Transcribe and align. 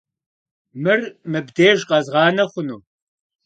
Mır 0.81 0.99
mıbdêjj 1.31 1.81
khezğane 1.89 2.45
xhunu? 2.51 2.77